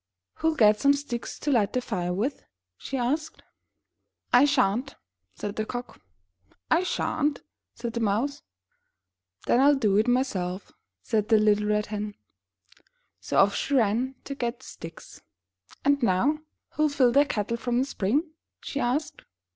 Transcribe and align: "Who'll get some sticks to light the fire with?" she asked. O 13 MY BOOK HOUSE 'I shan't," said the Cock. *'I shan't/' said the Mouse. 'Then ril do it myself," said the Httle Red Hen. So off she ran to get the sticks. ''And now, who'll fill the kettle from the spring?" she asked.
"Who'll 0.37 0.55
get 0.55 0.79
some 0.79 0.93
sticks 0.95 1.37
to 1.37 1.51
light 1.51 1.73
the 1.73 1.79
fire 1.79 2.11
with?" 2.11 2.43
she 2.75 2.97
asked. 2.97 3.43
O 4.33 4.39
13 4.39 4.39
MY 4.39 4.39
BOOK 4.39 4.41
HOUSE 4.41 4.41
'I 4.41 4.45
shan't," 4.45 4.95
said 5.35 5.55
the 5.57 5.65
Cock. 5.67 6.01
*'I 6.71 6.81
shan't/' 6.85 7.41
said 7.75 7.93
the 7.93 7.99
Mouse. 7.99 8.41
'Then 9.45 9.59
ril 9.59 9.75
do 9.75 9.97
it 9.97 10.07
myself," 10.07 10.71
said 11.03 11.29
the 11.29 11.35
Httle 11.37 11.69
Red 11.69 11.85
Hen. 11.85 12.15
So 13.19 13.37
off 13.37 13.53
she 13.53 13.75
ran 13.75 14.15
to 14.23 14.33
get 14.33 14.61
the 14.61 14.65
sticks. 14.65 15.21
''And 15.85 16.01
now, 16.01 16.39
who'll 16.69 16.89
fill 16.89 17.11
the 17.11 17.23
kettle 17.23 17.57
from 17.57 17.77
the 17.77 17.85
spring?" 17.85 18.23
she 18.59 18.79
asked. 18.79 19.21